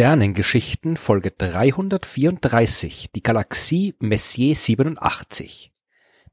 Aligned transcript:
Sternengeschichten 0.00 0.96
Folge 0.96 1.30
334, 1.30 3.10
die 3.14 3.22
Galaxie 3.22 3.94
Messier 3.98 4.56
87. 4.56 5.72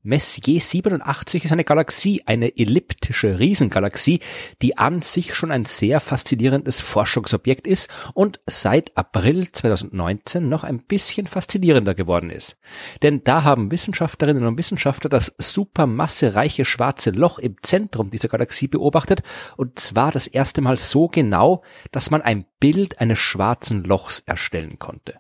Messier 0.08 0.62
87 0.62 1.44
ist 1.44 1.52
eine 1.52 1.66
Galaxie, 1.66 2.24
eine 2.26 2.58
elliptische 2.58 3.40
Riesengalaxie, 3.40 4.22
die 4.62 4.78
an 4.78 5.02
sich 5.02 5.36
schon 5.36 5.52
ein 5.52 5.66
sehr 5.66 6.00
faszinierendes 6.00 6.80
Forschungsobjekt 6.80 7.68
ist 7.68 7.90
und 8.14 8.40
seit 8.48 8.96
April 8.96 9.52
2019 9.52 10.48
noch 10.48 10.64
ein 10.64 10.80
bisschen 10.80 11.28
faszinierender 11.28 11.94
geworden 11.94 12.30
ist. 12.30 12.58
Denn 13.02 13.26
da 13.26 13.44
haben 13.44 13.70
Wissenschaftlerinnen 13.70 14.46
und 14.46 14.58
Wissenschaftler 14.58 15.10
das 15.10 15.36
supermassereiche 15.40 16.64
schwarze 16.64 17.10
Loch 17.10 17.38
im 17.38 17.58
Zentrum 17.62 18.10
dieser 18.10 18.30
Galaxie 18.30 18.70
beobachtet 18.70 19.24
und 19.58 19.78
zwar 19.78 20.14
das 20.14 20.28
erste 20.28 20.62
Mal 20.62 20.80
so 20.80 21.10
genau, 21.10 21.64
dass 21.92 22.12
man 22.12 22.22
ein 22.22 22.46
Bild 22.62 23.02
eines 23.02 23.20
schwarzen 23.20 23.84
Lochs 23.84 24.22
erstellen 24.22 24.80
konnte. 24.80 25.16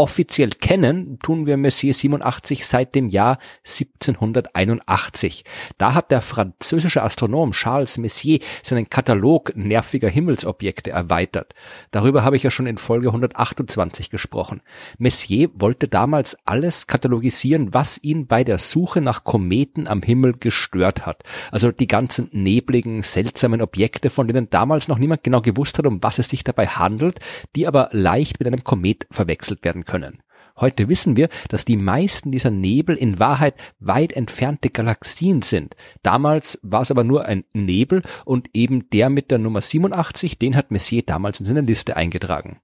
Offiziell 0.00 0.48
kennen 0.48 1.18
tun 1.18 1.44
wir 1.44 1.58
Messier 1.58 1.92
87 1.92 2.64
seit 2.64 2.94
dem 2.94 3.10
Jahr 3.10 3.36
1781. 3.66 5.44
Da 5.76 5.92
hat 5.92 6.10
der 6.10 6.22
französische 6.22 7.02
Astronom 7.02 7.50
Charles 7.50 7.98
Messier 7.98 8.38
seinen 8.62 8.88
Katalog 8.88 9.54
nerviger 9.56 10.08
Himmelsobjekte 10.08 10.90
erweitert. 10.90 11.52
Darüber 11.90 12.24
habe 12.24 12.36
ich 12.36 12.42
ja 12.42 12.50
schon 12.50 12.66
in 12.66 12.78
Folge 12.78 13.08
128 13.08 14.08
gesprochen. 14.08 14.62
Messier 14.96 15.50
wollte 15.52 15.86
damals 15.86 16.38
alles 16.46 16.86
katalogisieren, 16.86 17.74
was 17.74 18.02
ihn 18.02 18.26
bei 18.26 18.42
der 18.42 18.58
Suche 18.58 19.02
nach 19.02 19.22
Kometen 19.22 19.86
am 19.86 20.00
Himmel 20.00 20.32
gestört 20.32 21.04
hat. 21.04 21.24
Also 21.50 21.72
die 21.72 21.88
ganzen 21.88 22.30
nebligen, 22.32 23.02
seltsamen 23.02 23.60
Objekte, 23.60 24.08
von 24.08 24.28
denen 24.28 24.48
damals 24.48 24.88
noch 24.88 24.96
niemand 24.96 25.24
genau 25.24 25.42
gewusst 25.42 25.76
hat, 25.76 25.84
um 25.84 26.02
was 26.02 26.18
es 26.18 26.30
sich 26.30 26.42
dabei 26.42 26.68
handelt, 26.68 27.20
die 27.54 27.66
aber 27.66 27.90
leicht 27.92 28.40
mit 28.40 28.46
einem 28.46 28.64
Komet 28.64 29.06
verwechselt 29.10 29.62
werden 29.62 29.84
können. 29.90 30.22
Heute 30.56 30.88
wissen 30.88 31.16
wir, 31.16 31.28
dass 31.48 31.64
die 31.64 31.76
meisten 31.76 32.30
dieser 32.30 32.50
Nebel 32.50 32.96
in 32.96 33.18
Wahrheit 33.18 33.54
weit 33.80 34.12
entfernte 34.12 34.68
Galaxien 34.70 35.42
sind. 35.42 35.74
Damals 36.02 36.60
war 36.62 36.82
es 36.82 36.90
aber 36.90 37.02
nur 37.02 37.24
ein 37.24 37.44
Nebel 37.52 38.02
und 38.24 38.50
eben 38.52 38.88
der 38.90 39.10
mit 39.10 39.30
der 39.30 39.38
Nummer 39.38 39.62
87, 39.62 40.38
den 40.38 40.54
hat 40.54 40.70
Messier 40.70 41.02
damals 41.02 41.40
in 41.40 41.46
seine 41.46 41.62
Liste 41.62 41.96
eingetragen. 41.96 42.60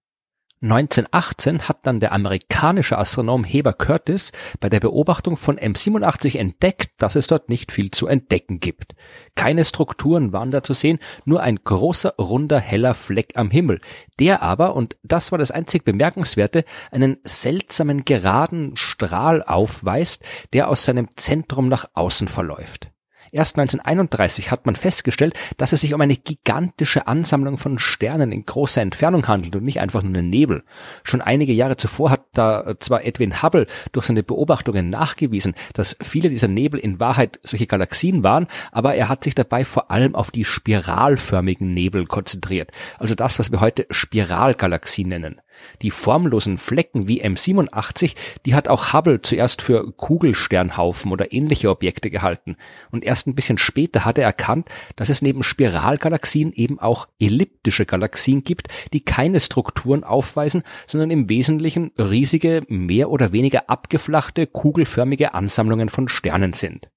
1918 0.71 1.69
hat 1.69 1.87
dann 1.87 2.01
der 2.01 2.13
amerikanische 2.13 2.99
Astronom 2.99 3.45
Heber 3.45 3.73
Curtis 3.73 4.33
bei 4.59 4.69
der 4.69 4.81
Beobachtung 4.81 5.37
von 5.37 5.59
M87 5.59 6.37
entdeckt, 6.37 6.91
dass 6.99 7.15
es 7.15 7.29
dort 7.29 7.49
nicht 7.49 7.71
viel 7.71 7.91
zu 7.91 8.07
entdecken 8.07 8.59
gibt. 8.59 8.95
Keine 9.37 9.65
Strukturen 9.65 10.33
waren 10.33 10.51
da 10.51 10.63
zu 10.63 10.75
sehen, 10.75 10.99
nur 11.25 11.43
ein 11.43 11.61
großer, 11.63 12.15
runder, 12.19 12.59
heller 12.59 12.95
Fleck 12.95 13.33
am 13.37 13.51
Himmel, 13.51 13.81
der 14.19 14.43
aber, 14.43 14.75
und 14.75 14.97
das 15.03 15.31
war 15.31 15.39
das 15.39 15.51
einzig 15.51 15.85
Bemerkenswerte, 15.85 16.65
einen 16.91 17.19
seltsamen 17.23 18.05
geraden 18.05 18.77
Strahl 18.77 19.43
aufweist, 19.43 20.25
der 20.53 20.69
aus 20.69 20.85
seinem 20.85 21.09
Zentrum 21.17 21.69
nach 21.69 21.87
außen 21.95 22.29
verläuft. 22.29 22.91
Erst 23.33 23.59
1931 23.59 24.51
hat 24.51 24.67
man 24.67 24.77
festgestellt, 24.77 25.35
dass 25.57 25.73
es 25.73 25.81
sich 25.81 25.95
um 25.95 26.01
eine 26.01 26.17
gigantische 26.17 27.07
Ansammlung 27.07 27.59
von 27.59 27.79
Sternen 27.79 28.33
in 28.33 28.45
großer 28.45 28.83
Entfernung 28.83 29.27
handelt 29.27 29.57
und 29.57 29.65
nicht 29.65 29.81
einfach 29.81 30.03
nur 30.03 30.15
einen 30.15 30.31
Nebel. 30.31 30.65
Schon 31.03 31.21
einige 31.21 31.53
Jahre 31.53 31.77
zuvor 31.77 32.11
hat 32.11 32.25
da 32.33 32.75
zwar 32.81 33.05
Edwin 33.05 33.43
Hubble 33.43 33.67
durch 33.93 34.07
seine 34.07 34.23
Beobachtungen 34.23 34.91
nachgewiesen, 34.91 35.55
dass 35.75 35.97
viele 36.03 36.29
dieser 36.31 36.49
Nebel 36.49 36.81
in 36.81 37.01
Wahrheit 37.01 37.39
solche 37.43 37.67
Galaxien 37.67 38.23
waren, 38.23 38.47
aber 38.73 38.95
er 38.95 39.09
hat 39.09 39.25
sich 39.25 39.35
dabei 39.35 39.65
vor 39.65 39.91
allem 39.91 40.15
auf 40.15 40.31
die 40.31 40.45
spiralförmigen 40.45 41.73
Nebel 41.73 42.07
konzentriert, 42.07 42.71
also 42.99 43.15
das, 43.15 43.39
was 43.39 43.51
wir 43.51 43.61
heute 43.61 43.87
Spiralgalaxien 43.91 45.09
nennen. 45.09 45.41
Die 45.83 45.91
formlosen 45.91 46.59
Flecken 46.59 47.09
wie 47.09 47.25
M87, 47.25 48.15
die 48.45 48.55
hat 48.55 48.69
auch 48.69 48.93
Hubble 48.93 49.23
zuerst 49.23 49.63
für 49.63 49.93
Kugelsternhaufen 49.93 51.13
oder 51.13 51.33
ähnliche 51.33 51.71
Objekte 51.71 52.11
gehalten. 52.11 52.57
Und 52.91 53.05
erst 53.05 53.27
ein 53.27 53.35
bisschen 53.35 53.59
später 53.59 54.05
hat 54.05 54.19
er 54.19 54.25
erkannt, 54.25 54.69
dass 54.97 55.11
es 55.11 55.23
neben 55.23 55.43
Spiralgalaxien 55.43 56.53
eben 56.53 56.79
auch 56.79 57.09
elliptische 57.21 57.87
Galaxien 57.87 58.45
gibt, 58.45 58.69
die 58.93 59.05
keine 59.05 59.41
Strukturen 59.41 60.05
aufweisen, 60.05 60.63
sondern 60.87 61.11
im 61.11 61.29
Wesentlichen 61.29 61.93
riesige, 61.99 62.63
mehr 62.69 63.11
oder 63.11 63.33
weniger 63.33 63.69
abgeflachte, 63.69 64.47
kugelförmige 64.47 65.35
Ansammlungen 65.35 65.89
von 65.89 66.09
Sternen 66.09 66.53
sind. 66.53 66.89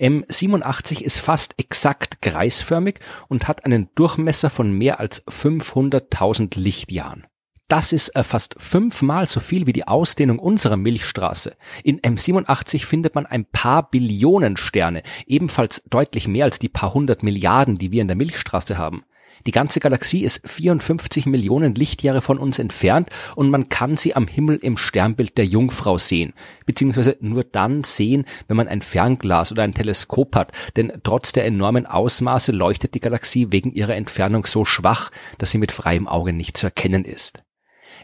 M87 0.00 1.00
ist 1.00 1.18
fast 1.18 1.54
exakt 1.58 2.20
kreisförmig 2.20 3.00
und 3.28 3.48
hat 3.48 3.64
einen 3.64 3.88
Durchmesser 3.94 4.50
von 4.50 4.70
mehr 4.72 5.00
als 5.00 5.26
500.000 5.26 6.58
Lichtjahren. 6.58 7.26
Das 7.68 7.92
ist 7.92 8.14
äh, 8.14 8.22
fast 8.22 8.54
fünfmal 8.58 9.28
so 9.28 9.40
viel 9.40 9.66
wie 9.66 9.72
die 9.72 9.88
Ausdehnung 9.88 10.38
unserer 10.38 10.76
Milchstraße. 10.76 11.56
In 11.82 12.00
M87 12.00 12.84
findet 12.84 13.16
man 13.16 13.26
ein 13.26 13.44
paar 13.44 13.90
Billionen 13.90 14.56
Sterne, 14.56 15.02
ebenfalls 15.26 15.82
deutlich 15.90 16.28
mehr 16.28 16.44
als 16.44 16.60
die 16.60 16.68
paar 16.68 16.94
hundert 16.94 17.24
Milliarden, 17.24 17.76
die 17.76 17.90
wir 17.90 18.02
in 18.02 18.08
der 18.08 18.16
Milchstraße 18.16 18.78
haben. 18.78 19.04
Die 19.46 19.52
ganze 19.52 19.80
Galaxie 19.80 20.24
ist 20.24 20.48
54 20.48 21.26
Millionen 21.26 21.74
Lichtjahre 21.74 22.20
von 22.20 22.38
uns 22.38 22.58
entfernt 22.58 23.10
und 23.34 23.50
man 23.50 23.68
kann 23.68 23.96
sie 23.96 24.14
am 24.14 24.26
Himmel 24.26 24.56
im 24.56 24.76
Sternbild 24.76 25.36
der 25.36 25.46
Jungfrau 25.46 25.98
sehen, 25.98 26.34
beziehungsweise 26.66 27.16
nur 27.20 27.44
dann 27.44 27.84
sehen, 27.84 28.24
wenn 28.48 28.56
man 28.56 28.66
ein 28.66 28.82
Fernglas 28.82 29.52
oder 29.52 29.62
ein 29.62 29.74
Teleskop 29.74 30.34
hat, 30.34 30.52
denn 30.76 30.92
trotz 31.04 31.32
der 31.32 31.44
enormen 31.44 31.86
Ausmaße 31.86 32.50
leuchtet 32.50 32.94
die 32.94 33.00
Galaxie 33.00 33.48
wegen 33.50 33.72
ihrer 33.72 33.94
Entfernung 33.94 34.46
so 34.46 34.64
schwach, 34.64 35.10
dass 35.38 35.50
sie 35.50 35.58
mit 35.58 35.70
freiem 35.70 36.08
Auge 36.08 36.32
nicht 36.32 36.56
zu 36.56 36.66
erkennen 36.66 37.04
ist. 37.04 37.45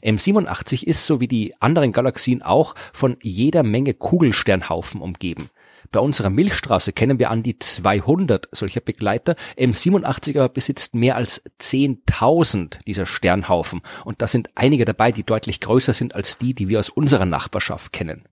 M87 0.02 0.84
ist, 0.84 1.06
so 1.06 1.20
wie 1.20 1.28
die 1.28 1.54
anderen 1.60 1.92
Galaxien 1.92 2.42
auch, 2.42 2.74
von 2.92 3.16
jeder 3.22 3.62
Menge 3.62 3.94
Kugelsternhaufen 3.94 5.00
umgeben. 5.00 5.50
Bei 5.92 6.00
unserer 6.00 6.30
Milchstraße 6.30 6.94
kennen 6.94 7.18
wir 7.18 7.30
an 7.30 7.42
die 7.42 7.58
200 7.58 8.48
solcher 8.50 8.80
Begleiter. 8.80 9.36
M87 9.58 10.38
aber 10.38 10.48
besitzt 10.48 10.94
mehr 10.94 11.16
als 11.16 11.44
10.000 11.60 12.82
dieser 12.86 13.04
Sternhaufen. 13.04 13.82
Und 14.04 14.22
da 14.22 14.26
sind 14.26 14.48
einige 14.54 14.86
dabei, 14.86 15.12
die 15.12 15.22
deutlich 15.22 15.60
größer 15.60 15.92
sind 15.92 16.14
als 16.14 16.38
die, 16.38 16.54
die 16.54 16.68
wir 16.70 16.78
aus 16.78 16.88
unserer 16.88 17.26
Nachbarschaft 17.26 17.92
kennen. 17.92 18.26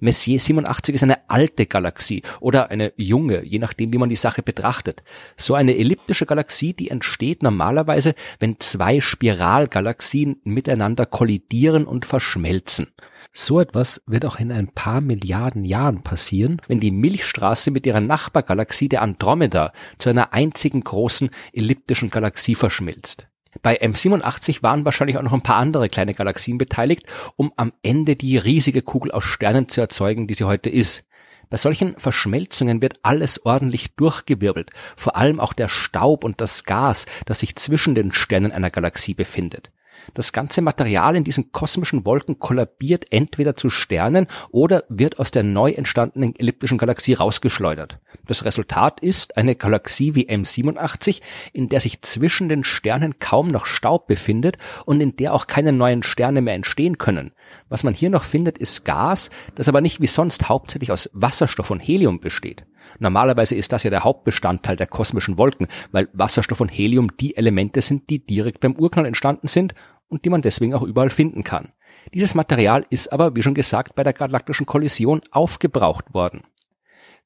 Messier 0.00 0.40
87 0.40 0.94
ist 0.94 1.02
eine 1.02 1.28
alte 1.28 1.66
Galaxie 1.66 2.22
oder 2.40 2.70
eine 2.70 2.92
junge, 2.96 3.44
je 3.44 3.58
nachdem, 3.58 3.92
wie 3.92 3.98
man 3.98 4.08
die 4.08 4.16
Sache 4.16 4.42
betrachtet. 4.42 5.02
So 5.36 5.54
eine 5.54 5.76
elliptische 5.76 6.26
Galaxie, 6.26 6.74
die 6.74 6.90
entsteht 6.90 7.42
normalerweise, 7.42 8.14
wenn 8.38 8.60
zwei 8.60 9.00
Spiralgalaxien 9.00 10.40
miteinander 10.44 11.06
kollidieren 11.06 11.84
und 11.86 12.06
verschmelzen. 12.06 12.88
So 13.32 13.60
etwas 13.60 14.02
wird 14.06 14.26
auch 14.26 14.38
in 14.38 14.52
ein 14.52 14.68
paar 14.68 15.00
Milliarden 15.00 15.64
Jahren 15.64 16.02
passieren, 16.02 16.60
wenn 16.68 16.80
die 16.80 16.90
Milchstraße 16.90 17.70
mit 17.70 17.86
ihrer 17.86 18.00
Nachbargalaxie 18.00 18.88
der 18.88 19.02
Andromeda 19.02 19.72
zu 19.98 20.10
einer 20.10 20.34
einzigen 20.34 20.82
großen 20.82 21.30
elliptischen 21.52 22.10
Galaxie 22.10 22.54
verschmilzt. 22.54 23.28
Bei 23.60 23.80
M87 23.82 24.62
waren 24.62 24.84
wahrscheinlich 24.84 25.18
auch 25.18 25.22
noch 25.22 25.32
ein 25.32 25.42
paar 25.42 25.56
andere 25.56 25.88
kleine 25.88 26.14
Galaxien 26.14 26.56
beteiligt, 26.56 27.04
um 27.36 27.52
am 27.56 27.72
Ende 27.82 28.16
die 28.16 28.38
riesige 28.38 28.82
Kugel 28.82 29.12
aus 29.12 29.24
Sternen 29.24 29.68
zu 29.68 29.80
erzeugen, 29.80 30.26
die 30.26 30.34
sie 30.34 30.44
heute 30.44 30.70
ist. 30.70 31.06
Bei 31.50 31.58
solchen 31.58 31.98
Verschmelzungen 31.98 32.80
wird 32.80 33.00
alles 33.02 33.44
ordentlich 33.44 33.94
durchgewirbelt, 33.94 34.70
vor 34.96 35.16
allem 35.16 35.38
auch 35.38 35.52
der 35.52 35.68
Staub 35.68 36.24
und 36.24 36.40
das 36.40 36.64
Gas, 36.64 37.04
das 37.26 37.40
sich 37.40 37.56
zwischen 37.56 37.94
den 37.94 38.12
Sternen 38.12 38.52
einer 38.52 38.70
Galaxie 38.70 39.12
befindet. 39.12 39.70
Das 40.14 40.32
ganze 40.32 40.62
Material 40.62 41.16
in 41.16 41.24
diesen 41.24 41.52
kosmischen 41.52 42.04
Wolken 42.04 42.38
kollabiert 42.38 43.06
entweder 43.10 43.54
zu 43.54 43.70
Sternen 43.70 44.26
oder 44.50 44.84
wird 44.88 45.18
aus 45.18 45.30
der 45.30 45.42
neu 45.42 45.72
entstandenen 45.72 46.36
elliptischen 46.36 46.78
Galaxie 46.78 47.14
rausgeschleudert. 47.14 47.98
Das 48.26 48.44
Resultat 48.44 49.00
ist 49.00 49.36
eine 49.36 49.56
Galaxie 49.56 50.14
wie 50.14 50.28
M87, 50.28 51.22
in 51.52 51.68
der 51.68 51.80
sich 51.80 52.02
zwischen 52.02 52.48
den 52.48 52.64
Sternen 52.64 53.18
kaum 53.18 53.48
noch 53.48 53.66
Staub 53.66 54.06
befindet 54.06 54.58
und 54.84 55.00
in 55.00 55.16
der 55.16 55.34
auch 55.34 55.46
keine 55.46 55.72
neuen 55.72 56.02
Sterne 56.02 56.42
mehr 56.42 56.54
entstehen 56.54 56.98
können. 56.98 57.32
Was 57.68 57.82
man 57.82 57.94
hier 57.94 58.10
noch 58.10 58.24
findet, 58.24 58.58
ist 58.58 58.84
Gas, 58.84 59.30
das 59.54 59.68
aber 59.68 59.80
nicht 59.80 60.00
wie 60.00 60.06
sonst 60.06 60.48
hauptsächlich 60.48 60.92
aus 60.92 61.10
Wasserstoff 61.12 61.70
und 61.70 61.80
Helium 61.80 62.20
besteht. 62.20 62.64
Normalerweise 62.98 63.54
ist 63.54 63.72
das 63.72 63.82
ja 63.82 63.90
der 63.90 64.04
Hauptbestandteil 64.04 64.76
der 64.76 64.86
kosmischen 64.86 65.38
Wolken, 65.38 65.68
weil 65.90 66.08
Wasserstoff 66.12 66.60
und 66.60 66.68
Helium 66.68 67.16
die 67.16 67.36
Elemente 67.36 67.80
sind, 67.82 68.08
die 68.10 68.24
direkt 68.24 68.60
beim 68.60 68.76
Urknall 68.76 69.06
entstanden 69.06 69.48
sind 69.48 69.74
und 70.08 70.24
die 70.24 70.30
man 70.30 70.42
deswegen 70.42 70.74
auch 70.74 70.82
überall 70.82 71.10
finden 71.10 71.44
kann. 71.44 71.72
Dieses 72.14 72.34
Material 72.34 72.86
ist 72.90 73.12
aber, 73.12 73.36
wie 73.36 73.42
schon 73.42 73.54
gesagt, 73.54 73.94
bei 73.94 74.04
der 74.04 74.12
galaktischen 74.12 74.66
Kollision 74.66 75.20
aufgebraucht 75.30 76.14
worden. 76.14 76.42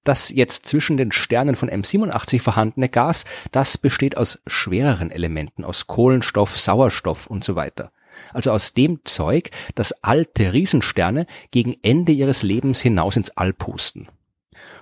Das 0.05 0.31
jetzt 0.31 0.67
zwischen 0.67 0.97
den 0.97 1.11
Sternen 1.11 1.56
von 1.56 1.69
M87 1.69 2.41
vorhandene 2.41 2.88
Gas, 2.88 3.25
das 3.50 3.76
besteht 3.76 4.17
aus 4.17 4.41
schwereren 4.47 5.11
Elementen, 5.11 5.64
aus 5.64 5.88
Kohlenstoff, 5.88 6.56
Sauerstoff 6.56 7.26
und 7.26 7.43
so 7.43 7.56
weiter. 7.56 7.91
Also 8.32 8.53
aus 8.53 8.73
dem 8.73 9.00
Zeug, 9.05 9.50
das 9.75 10.05
alte 10.05 10.53
Riesensterne 10.53 11.26
gegen 11.50 11.75
Ende 11.82 12.12
ihres 12.12 12.44
Lebens 12.44 12.81
hinaus 12.81 13.17
ins 13.17 13.31
All 13.31 13.53
pusten. 13.53 14.08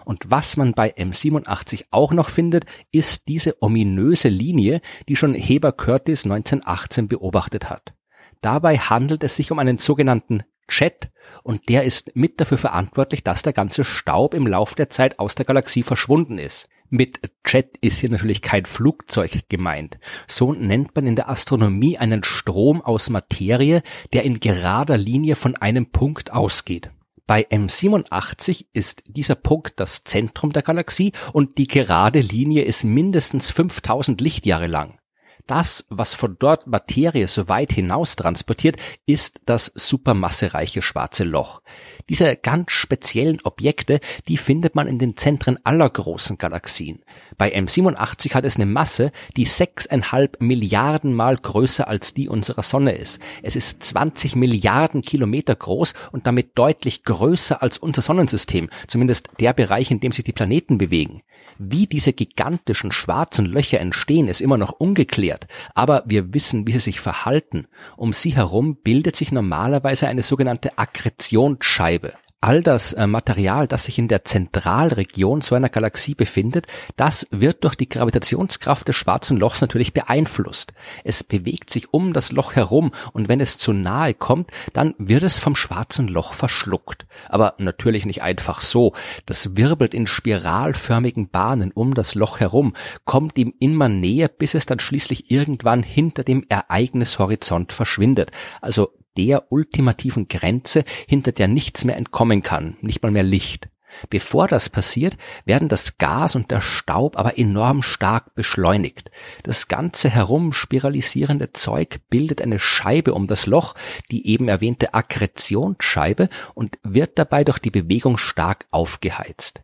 Und 0.05 0.31
was 0.31 0.57
man 0.57 0.73
bei 0.73 0.95
M87 0.95 1.87
auch 1.91 2.13
noch 2.13 2.29
findet, 2.29 2.67
ist 2.93 3.29
diese 3.29 3.63
ominöse 3.63 4.29
Linie, 4.29 4.81
die 5.09 5.17
schon 5.17 5.35
Heber 5.35 5.73
Curtis 5.73 6.25
1918 6.25 7.09
beobachtet 7.09 7.71
hat. 7.71 7.95
Dabei 8.41 8.79
handelt 8.79 9.25
es 9.25 9.37
sich 9.37 9.51
um 9.51 9.59
einen 9.59 9.79
sogenannten 9.79 10.43
Jet 10.69 11.11
und 11.43 11.69
der 11.69 11.85
ist 11.85 12.15
mit 12.15 12.41
dafür 12.41 12.59
verantwortlich, 12.59 13.23
dass 13.23 13.43
der 13.43 13.53
ganze 13.53 13.85
Staub 13.85 14.35
im 14.35 14.47
Lauf 14.47 14.75
der 14.75 14.91
Zeit 14.91 15.19
aus 15.19 15.35
der 15.35 15.45
Galaxie 15.45 15.83
verschwunden 15.83 16.39
ist. 16.39 16.69
Mit 16.91 17.21
Jet 17.47 17.77
ist 17.81 17.99
hier 17.99 18.11
natürlich 18.11 18.43
kein 18.43 18.67
Flugzeug 18.67 19.49
gemeint. 19.49 19.99
So 20.29 20.53
nennt 20.53 20.95
man 20.95 21.07
in 21.07 21.17
der 21.17 21.29
Astronomie 21.29 21.99
einen 21.99 22.23
Strom 22.23 22.83
aus 22.83 23.11
Materie, 23.11 23.83
der 24.13 24.25
in 24.25 24.41
gerader 24.41 24.97
Linie 24.97 25.35
von 25.35 25.57
einem 25.57 25.87
Punkt 25.87 26.33
ausgeht. 26.33 26.91
Bei 27.27 27.47
M87 27.49 28.67
ist 28.75 29.05
dieser 29.07 29.35
Punkt 29.35 29.81
das 29.81 30.05
Zentrum 30.05 30.53
der 30.53 30.63
Galaxie 30.63 31.13
und 31.33 31.57
die 31.57 31.67
gerade 31.67 32.21
Linie 32.21 32.65
ist 32.65 32.85
mindestens 32.85 33.51
5000 33.51 34.21
Lichtjahre 34.21 34.67
lang. 34.67 34.99
Das, 35.47 35.85
was 35.91 36.15
von 36.15 36.37
dort 36.39 36.67
Materie 36.67 37.29
so 37.29 37.51
weit 37.51 37.71
hinaus 37.71 38.17
transportiert, 38.17 38.77
ist 39.05 39.43
das 39.45 39.71
supermassereiche 39.75 40.81
schwarze 40.81 41.25
Loch. 41.25 41.61
Diese 42.09 42.35
ganz 42.37 42.73
speziellen 42.73 43.41
Objekte, 43.45 44.01
die 44.27 44.39
findet 44.39 44.75
man 44.75 44.87
in 44.87 44.99
den 44.99 45.19
Zentren 45.19 45.59
aller 45.63 45.91
großen 45.91 46.39
Galaxien. 46.39 47.03
Bei 47.37 47.55
M87 47.55 48.33
hat 48.33 48.47
es 48.47 48.57
eine 48.57 48.65
Masse, 48.65 49.13
die 49.37 49.45
sechseinhalb 49.45 50.41
Milliarden 50.41 51.13
Mal 51.13 51.37
größer 51.37 51.89
als 51.89 52.15
die 52.15 52.31
unserer 52.31 52.63
Sonne 52.63 52.93
ist. 52.93 53.21
Es 53.43 53.55
ist 53.55 53.83
20 53.83 54.37
Milliarden 54.37 55.03
Kilometer 55.03 55.55
groß 55.55 55.93
und 56.11 56.27
damit 56.27 56.53
deutlich 56.59 57.05
größer 57.05 57.63
als 57.63 57.77
unser 57.77 58.01
Sonnensystem, 58.01 58.71
zumindest 58.87 59.29
der 59.41 59.53
Bereich, 59.53 59.91
in 59.91 60.01
dem 60.01 60.13
sich 60.13 60.25
die 60.25 60.33
Planeten 60.33 60.79
bewegen. 60.79 61.23
Wie 61.59 61.87
diese 61.87 62.13
gigantischen 62.13 62.91
schwarzen 62.91 63.47
Löcher 63.47 63.81
entstehen, 63.81 64.29
ist 64.29 64.41
immer 64.41 64.59
noch 64.59 64.73
ungeklärt, 64.73 65.34
aber 65.75 66.03
wir 66.07 66.35
wissen, 66.35 66.67
wie 66.67 66.73
sie 66.73 66.81
sich 66.81 67.01
verhalten. 67.01 67.67
Um 67.97 68.13
sie 68.13 68.35
herum 68.35 68.77
bildet 68.77 69.17
sich 69.17 69.33
normalerweise 69.33 70.09
eine 70.09 70.23
sogenannte 70.23 70.79
Akkretionsscheibe 70.79 72.15
all 72.45 72.63
das 72.63 72.93
äh, 72.93 73.07
Material, 73.07 73.67
das 73.67 73.85
sich 73.85 73.99
in 73.99 74.07
der 74.07 74.25
Zentralregion 74.25 75.41
so 75.41 75.55
einer 75.55 75.71
Galaxie 75.71 76.15
befindet, 76.15 76.67
das 76.95 77.27
wird 77.31 77.65
durch 77.65 77.75
die 77.75 77.89
Gravitationskraft 77.89 78.87
des 78.87 78.97
schwarzen 78.97 79.39
Lochs 79.39 79.63
natürlich 79.63 79.95
beeinflusst. 79.95 80.75
Es 81.05 81.25
bewegt 81.25 81.71
sich 81.71 81.95
um 81.95 82.13
das 82.13 82.33
Loch 82.33 82.55
herum 82.55 82.93
und 83.15 83.31
wenn 83.31 83.41
es 83.41 83.57
zu 83.57 83.73
nahe 83.73 84.13
kommt, 84.13 84.51
dann 84.75 84.95
wird 84.99 85.23
es 85.23 85.39
vom 85.39 85.57
schwarzen 85.57 86.07
Loch 86.07 86.35
verschluckt. 86.35 87.07
Aber 87.31 87.55
natürlich 87.57 88.05
nicht 88.05 88.21
einfach 88.21 88.61
so. 88.61 88.93
Das 89.25 89.57
wirbelt 89.57 89.95
in 89.95 90.07
spiralförmigen 90.07 91.31
Bahnen 91.31 91.73
um 91.73 91.95
das 91.95 92.15
Loch 92.15 92.41
herum, 92.41 92.75
kommt 93.07 93.39
ihm 93.39 93.55
immer 93.59 93.89
näher, 93.89 94.29
bis 94.29 94.53
es 94.53 94.67
dann 94.67 94.81
schließlich 94.81 95.31
irgendwann 95.31 95.83
hinter 95.83 96.25
dem 96.25 96.45
Ereignishorizont 96.51 97.73
verschwindet. 97.73 98.33
Also 98.61 98.93
der 99.17 99.53
ultimativen 99.53 100.29
Grenze, 100.29 100.85
hinter 101.07 101.33
der 101.33 101.49
nichts 101.49 101.85
mehr 101.85 101.97
entkommen 101.97 102.43
kann, 102.43 102.77
nicht 102.81 103.03
mal 103.03 103.13
mehr 103.13 103.23
Licht. 103.23 103.69
Bevor 104.11 104.49
das 104.49 104.69
passiert, 104.69 105.17
werden 105.45 105.69
das 105.69 105.99
Gas 105.99 106.35
und 106.35 106.51
der 106.51 106.61
Staub 106.61 107.17
aber 107.17 107.39
enorm 107.39 107.83
stark 107.83 108.35
beschleunigt. 108.35 109.11
Das 109.43 109.69
ganze 109.69 110.11
herumspiralisierende 110.11 111.53
Zeug 111.53 112.01
bildet 112.11 112.43
eine 112.43 112.59
Scheibe 112.59 113.15
um 113.15 113.27
das 113.27 113.47
Loch, 113.47 113.75
die 114.11 114.27
eben 114.27 114.49
erwähnte 114.49 114.95
Akkretionsscheibe, 114.95 116.29
und 116.55 116.79
wird 116.83 117.19
dabei 117.19 117.45
durch 117.45 117.59
die 117.59 117.71
Bewegung 117.71 118.19
stark 118.19 118.67
aufgeheizt. 118.71 119.63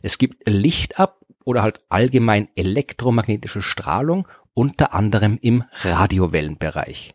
Es 0.00 0.18
gibt 0.18 0.48
Licht 0.48 0.98
ab 0.98 1.20
oder 1.44 1.62
halt 1.62 1.80
allgemein 1.88 2.48
elektromagnetische 2.54 3.62
Strahlung, 3.62 4.28
unter 4.54 4.94
anderem 4.94 5.38
im 5.40 5.64
Radiowellenbereich. 5.72 7.14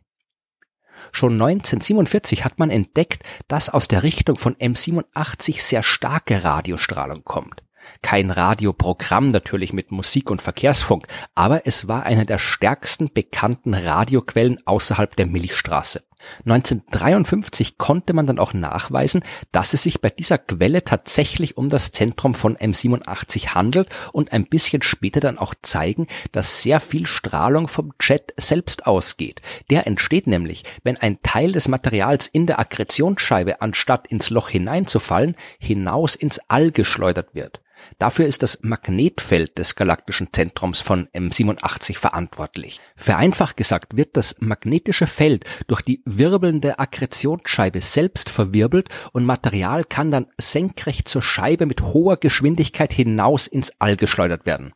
Schon 1.12 1.34
1947 1.34 2.44
hat 2.44 2.60
man 2.60 2.70
entdeckt, 2.70 3.24
dass 3.48 3.70
aus 3.70 3.88
der 3.88 4.04
Richtung 4.04 4.38
von 4.38 4.56
M87 4.56 5.62
sehr 5.62 5.84
starke 5.84 6.44
Radiostrahlung 6.44 7.24
kommt. 7.24 7.64
Kein 8.02 8.32
Radioprogramm 8.32 9.32
natürlich 9.32 9.74
mit 9.74 9.92
Musik 9.92 10.30
und 10.30 10.42
Verkehrsfunk, 10.42 11.08
aber 11.36 11.66
es 11.66 11.88
war 11.88 12.04
eine 12.04 12.26
der 12.26 12.40
stärksten 12.40 13.12
bekannten 13.14 13.74
Radioquellen 13.74 14.60
außerhalb 14.66 15.16
der 15.16 15.26
Milchstraße. 15.26 16.04
1953 16.46 17.78
konnte 17.78 18.14
man 18.14 18.26
dann 18.26 18.40
auch 18.40 18.54
nachweisen, 18.54 19.24
dass 19.52 19.74
es 19.74 19.84
sich 19.84 20.02
bei 20.02 20.10
dieser 20.10 20.38
Quelle 20.38 20.84
tatsächlich 20.84 21.58
um 21.58 21.70
das 21.70 21.92
Zentrum 21.92 22.34
von 22.34 22.58
M87 22.58 23.50
handelt 23.50 23.90
und 24.14 24.32
ein 24.32 24.46
bisschen 24.46 24.82
später 24.82 25.20
dann 25.20 25.38
auch 25.38 25.54
zeigen, 25.62 26.08
dass 26.32 26.62
sehr 26.62 26.80
viel 26.80 27.06
Strahlung 27.06 27.68
vom 27.68 27.94
Jet 28.02 28.34
selbst 28.38 28.88
ausgeht. 28.88 29.42
Der 29.70 29.88
entsteht 29.88 30.28
nämlich, 30.28 30.64
wenn 30.84 30.98
ein 30.98 31.22
Teil 31.24 31.52
des 31.52 31.68
Materials 31.68 32.28
in 32.28 32.46
der 32.46 32.60
Akkretionsscheibe 32.60 33.62
anstatt 33.62 34.08
ins 34.08 34.30
Loch 34.30 34.50
hineinzufallen, 34.50 35.36
hinaus 35.60 36.16
ins 36.16 36.40
All 36.48 36.72
geschleudert 36.72 37.34
wird. 37.34 37.62
Dafür 38.00 38.26
ist 38.26 38.44
das 38.44 38.60
Magnetfeld 38.62 39.58
des 39.58 39.76
galaktischen 39.76 40.30
Zentrums 40.32 40.82
von 40.82 41.08
M87 41.10 41.98
verantwortlich. 41.98 42.80
Vereinfacht 42.96 43.58
gesagt 43.58 43.98
wird 43.98 44.18
das 44.18 44.36
magnetische 44.40 45.08
Feld 45.08 45.46
durch 45.68 45.82
die 45.82 46.02
wirbelnde 46.06 46.80
Akkretionsscheibe 46.80 47.82
selbst 47.82 48.30
verwirbelt 48.30 48.90
und 49.14 49.26
Material 49.26 49.84
kann 49.84 50.12
dann 50.12 50.28
senkrecht 50.38 51.08
zur 51.08 51.22
Scheibe 51.22 51.66
mit 51.66 51.82
hoher 51.82 52.18
Geschwindigkeit 52.18 52.94
hinaus 52.94 53.48
ins 53.48 53.72
All 53.80 53.96
geschleudert 53.96 54.46
werden. 54.46 54.74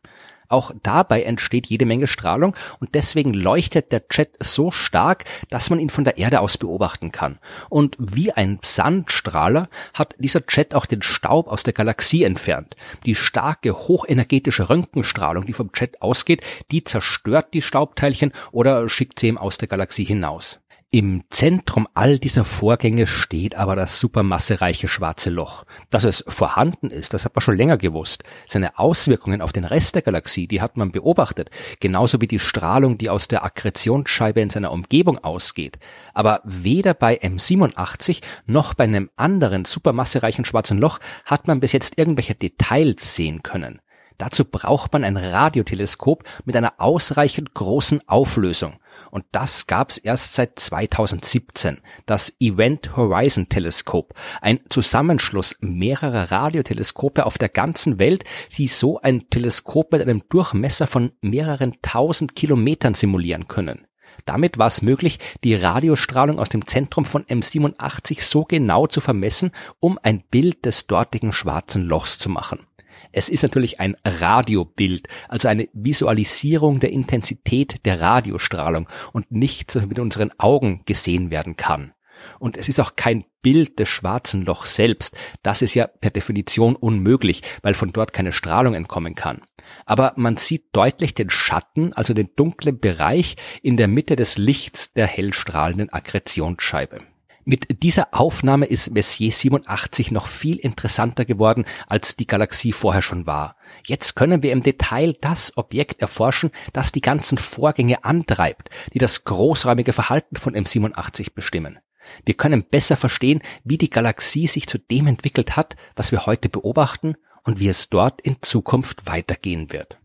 Auch 0.52 0.70
dabei 0.82 1.22
entsteht 1.22 1.68
jede 1.68 1.86
Menge 1.86 2.06
Strahlung 2.06 2.54
und 2.78 2.94
deswegen 2.94 3.32
leuchtet 3.32 3.90
der 3.90 4.02
Jet 4.10 4.32
so 4.38 4.70
stark, 4.70 5.24
dass 5.48 5.70
man 5.70 5.78
ihn 5.78 5.88
von 5.88 6.04
der 6.04 6.18
Erde 6.18 6.40
aus 6.40 6.58
beobachten 6.58 7.10
kann. 7.10 7.38
Und 7.70 7.96
wie 7.98 8.32
ein 8.32 8.58
Sandstrahler 8.62 9.70
hat 9.94 10.14
dieser 10.18 10.42
Jet 10.46 10.74
auch 10.74 10.84
den 10.84 11.00
Staub 11.00 11.48
aus 11.48 11.62
der 11.62 11.72
Galaxie 11.72 12.24
entfernt. 12.24 12.76
Die 13.06 13.14
starke, 13.14 13.72
hochenergetische 13.72 14.68
Röntgenstrahlung, 14.68 15.46
die 15.46 15.54
vom 15.54 15.70
Jet 15.74 16.02
ausgeht, 16.02 16.42
die 16.70 16.84
zerstört 16.84 17.54
die 17.54 17.62
Staubteilchen 17.62 18.32
oder 18.50 18.86
schickt 18.90 19.20
sie 19.20 19.28
ihm 19.28 19.38
aus 19.38 19.56
der 19.56 19.68
Galaxie 19.68 20.04
hinaus. 20.04 20.60
Im 20.94 21.24
Zentrum 21.30 21.88
all 21.94 22.18
dieser 22.18 22.44
Vorgänge 22.44 23.06
steht 23.06 23.54
aber 23.54 23.76
das 23.76 23.98
supermassereiche 23.98 24.88
schwarze 24.88 25.30
Loch. 25.30 25.64
Dass 25.88 26.04
es 26.04 26.22
vorhanden 26.28 26.90
ist, 26.90 27.14
das 27.14 27.24
hat 27.24 27.34
man 27.34 27.40
schon 27.40 27.56
länger 27.56 27.78
gewusst. 27.78 28.24
Seine 28.46 28.78
Auswirkungen 28.78 29.40
auf 29.40 29.52
den 29.52 29.64
Rest 29.64 29.94
der 29.94 30.02
Galaxie, 30.02 30.46
die 30.46 30.60
hat 30.60 30.76
man 30.76 30.92
beobachtet, 30.92 31.48
genauso 31.80 32.20
wie 32.20 32.26
die 32.26 32.38
Strahlung, 32.38 32.98
die 32.98 33.08
aus 33.08 33.26
der 33.26 33.42
Akkretionsscheibe 33.42 34.42
in 34.42 34.50
seiner 34.50 34.70
Umgebung 34.70 35.16
ausgeht. 35.16 35.78
Aber 36.12 36.42
weder 36.44 36.92
bei 36.92 37.18
M87 37.22 38.20
noch 38.44 38.74
bei 38.74 38.84
einem 38.84 39.08
anderen 39.16 39.64
supermassereichen 39.64 40.44
schwarzen 40.44 40.76
Loch 40.76 40.98
hat 41.24 41.46
man 41.46 41.60
bis 41.60 41.72
jetzt 41.72 41.96
irgendwelche 41.96 42.34
Details 42.34 43.14
sehen 43.14 43.42
können. 43.42 43.80
Dazu 44.18 44.44
braucht 44.44 44.92
man 44.92 45.04
ein 45.04 45.16
Radioteleskop 45.16 46.24
mit 46.44 46.56
einer 46.56 46.74
ausreichend 46.78 47.54
großen 47.54 48.06
Auflösung. 48.08 48.78
Und 49.10 49.24
das 49.32 49.66
gab's 49.66 49.98
erst 49.98 50.34
seit 50.34 50.58
2017, 50.58 51.80
das 52.06 52.34
Event 52.40 52.96
Horizon 52.96 53.48
Teleskop, 53.48 54.14
ein 54.40 54.60
Zusammenschluss 54.68 55.56
mehrerer 55.60 56.30
Radioteleskope 56.30 57.26
auf 57.26 57.38
der 57.38 57.48
ganzen 57.48 57.98
Welt, 57.98 58.24
die 58.56 58.68
so 58.68 59.00
ein 59.00 59.28
Teleskop 59.30 59.92
mit 59.92 60.02
einem 60.02 60.22
Durchmesser 60.28 60.86
von 60.86 61.12
mehreren 61.20 61.76
tausend 61.82 62.36
Kilometern 62.36 62.94
simulieren 62.94 63.48
können. 63.48 63.86
Damit 64.24 64.58
war 64.58 64.68
es 64.68 64.82
möglich, 64.82 65.18
die 65.42 65.54
Radiostrahlung 65.54 66.38
aus 66.38 66.48
dem 66.48 66.66
Zentrum 66.66 67.04
von 67.04 67.24
M87 67.24 68.22
so 68.22 68.44
genau 68.44 68.86
zu 68.86 69.00
vermessen, 69.00 69.52
um 69.80 69.98
ein 70.02 70.22
Bild 70.30 70.64
des 70.64 70.86
dortigen 70.86 71.32
schwarzen 71.32 71.82
Lochs 71.82 72.18
zu 72.18 72.28
machen. 72.28 72.66
Es 73.10 73.28
ist 73.28 73.42
natürlich 73.42 73.80
ein 73.80 73.96
Radiobild, 74.04 75.08
also 75.28 75.48
eine 75.48 75.68
Visualisierung 75.72 76.80
der 76.80 76.90
Intensität 76.90 77.84
der 77.84 78.00
Radiostrahlung 78.00 78.88
und 79.12 79.30
nichts, 79.30 79.76
was 79.76 79.86
mit 79.86 79.98
unseren 79.98 80.30
Augen 80.38 80.82
gesehen 80.84 81.30
werden 81.30 81.56
kann. 81.56 81.92
Und 82.38 82.56
es 82.56 82.68
ist 82.68 82.80
auch 82.80 82.96
kein 82.96 83.24
Bild 83.42 83.78
des 83.78 83.88
schwarzen 83.88 84.44
Lochs 84.44 84.76
selbst. 84.76 85.16
Das 85.42 85.62
ist 85.62 85.74
ja 85.74 85.86
per 85.86 86.10
Definition 86.10 86.76
unmöglich, 86.76 87.42
weil 87.62 87.74
von 87.74 87.92
dort 87.92 88.12
keine 88.12 88.32
Strahlung 88.32 88.74
entkommen 88.74 89.14
kann. 89.14 89.42
Aber 89.86 90.12
man 90.16 90.36
sieht 90.36 90.66
deutlich 90.72 91.14
den 91.14 91.30
Schatten, 91.30 91.92
also 91.92 92.14
den 92.14 92.30
dunklen 92.36 92.78
Bereich 92.78 93.36
in 93.62 93.76
der 93.76 93.88
Mitte 93.88 94.16
des 94.16 94.38
Lichts 94.38 94.92
der 94.92 95.06
hellstrahlenden 95.06 95.90
Akkretionsscheibe. 95.90 97.00
Mit 97.44 97.82
dieser 97.82 98.14
Aufnahme 98.14 98.66
ist 98.66 98.92
Messier 98.92 99.32
87 99.32 100.12
noch 100.12 100.28
viel 100.28 100.56
interessanter 100.56 101.24
geworden, 101.24 101.64
als 101.88 102.14
die 102.14 102.28
Galaxie 102.28 102.72
vorher 102.72 103.02
schon 103.02 103.26
war. 103.26 103.56
Jetzt 103.84 104.14
können 104.14 104.44
wir 104.44 104.52
im 104.52 104.62
Detail 104.62 105.14
das 105.20 105.56
Objekt 105.56 106.00
erforschen, 106.00 106.52
das 106.72 106.92
die 106.92 107.00
ganzen 107.00 107.38
Vorgänge 107.38 108.04
antreibt, 108.04 108.70
die 108.94 109.00
das 109.00 109.24
großräumige 109.24 109.92
Verhalten 109.92 110.36
von 110.36 110.54
M87 110.54 111.34
bestimmen. 111.34 111.80
Wir 112.24 112.34
können 112.34 112.64
besser 112.64 112.96
verstehen, 112.96 113.42
wie 113.64 113.78
die 113.78 113.90
Galaxie 113.90 114.46
sich 114.46 114.68
zu 114.68 114.78
dem 114.78 115.08
entwickelt 115.08 115.56
hat, 115.56 115.74
was 115.96 116.12
wir 116.12 116.26
heute 116.26 116.48
beobachten 116.48 117.16
und 117.42 117.58
wie 117.58 117.68
es 117.68 117.90
dort 117.90 118.20
in 118.20 118.36
Zukunft 118.40 119.06
weitergehen 119.06 119.72
wird. 119.72 119.98